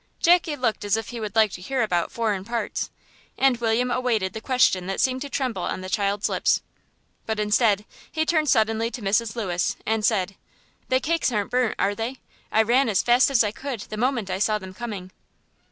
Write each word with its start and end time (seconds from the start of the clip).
Jackie 0.19 0.55
looked 0.55 0.83
as 0.83 0.97
if 0.97 1.09
he 1.09 1.19
would 1.19 1.35
like 1.35 1.51
to 1.51 1.61
hear 1.61 1.83
about 1.83 2.11
"foreign 2.11 2.43
parts," 2.43 2.89
and 3.37 3.57
William 3.57 3.91
awaited 3.91 4.33
the 4.33 4.41
question 4.41 4.87
that 4.87 4.99
seemed 4.99 5.21
to 5.21 5.29
tremble 5.29 5.61
on 5.61 5.81
the 5.81 5.89
child's 5.91 6.27
lips. 6.27 6.63
But, 7.27 7.39
instead, 7.39 7.85
he 8.11 8.25
turned 8.25 8.49
suddenly 8.49 8.89
to 8.89 9.01
Mrs. 9.03 9.35
Lewis 9.35 9.75
and 9.85 10.03
said 10.03 10.37
"The 10.89 10.99
cakes 10.99 11.31
aren't 11.31 11.51
burnt, 11.51 11.75
are 11.77 11.93
they? 11.93 12.15
I 12.51 12.63
ran 12.63 12.89
as 12.89 13.03
fast 13.03 13.29
as 13.29 13.43
I 13.43 13.51
could 13.51 13.81
the 13.81 13.95
moment 13.95 14.31
I 14.31 14.39
saw 14.39 14.57
them 14.57 14.73
coming." 14.73 15.11